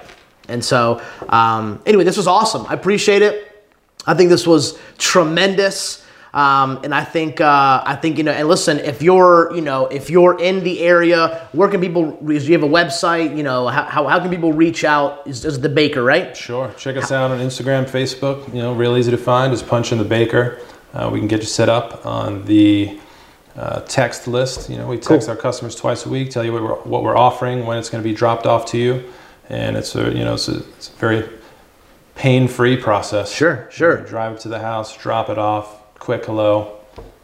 [0.48, 2.66] And so, um, anyway, this was awesome.
[2.68, 3.68] I appreciate it.
[4.08, 6.03] I think this was tremendous.
[6.34, 8.32] Um, and I think uh, I think you know.
[8.32, 12.12] And listen, if you're you know if you're in the area, where can people?
[12.12, 13.38] Do you have a website?
[13.38, 15.28] You know, how, how, how can people reach out?
[15.28, 16.36] Is, is the baker right?
[16.36, 16.74] Sure.
[16.76, 18.48] Check us out on Instagram, Facebook.
[18.48, 19.54] You know, real easy to find.
[19.54, 20.60] Just punch in the baker.
[20.96, 23.00] Uh, we can get you set up on the
[23.56, 24.72] uh, text list.
[24.72, 25.36] You know, we text cool.
[25.36, 28.04] our customers twice a week, tell you what we're, what we're offering, when it's going
[28.04, 29.04] to be dropped off to you,
[29.50, 31.30] and it's a you know it's a, it's a very
[32.16, 33.32] pain-free process.
[33.32, 34.00] Sure, sure.
[34.00, 36.80] You drive it to the house, drop it off, quick hello,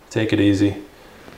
[0.10, 0.74] take it easy.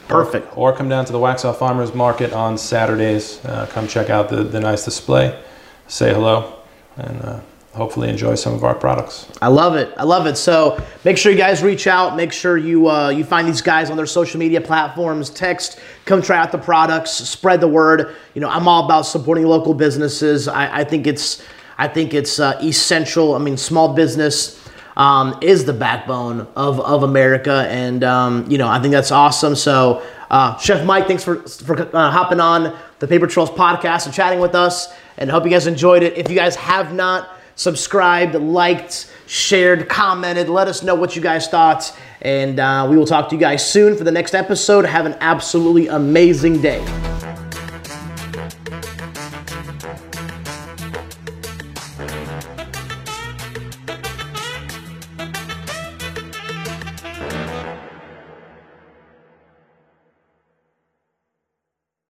[0.07, 0.55] Perfect.
[0.55, 3.43] Or, or come down to the Waxhaw Farmers Market on Saturdays.
[3.43, 5.41] Uh, come check out the, the nice display,
[5.87, 6.59] say hello,
[6.97, 7.39] and uh,
[7.73, 9.27] hopefully enjoy some of our products.
[9.41, 9.91] I love it.
[9.97, 10.37] I love it.
[10.37, 12.15] So make sure you guys reach out.
[12.15, 15.31] Make sure you uh, you find these guys on their social media platforms.
[15.31, 18.15] Text, come try out the products, spread the word.
[18.35, 20.47] You know, I'm all about supporting local businesses.
[20.47, 21.41] I, I think it's
[21.79, 23.33] I think it's uh, essential.
[23.33, 24.60] I mean, small business.
[24.97, 29.55] Um, is the backbone of, of America, and um, you know I think that's awesome.
[29.55, 34.13] So, uh, Chef Mike, thanks for for uh, hopping on the Paper Trails podcast and
[34.13, 36.17] chatting with us, and hope you guys enjoyed it.
[36.17, 40.49] If you guys have not subscribed, liked, shared, commented.
[40.49, 41.95] Let us know what you guys thought.
[42.21, 44.85] And uh, we will talk to you guys soon for the next episode.
[44.85, 46.81] Have an absolutely amazing day.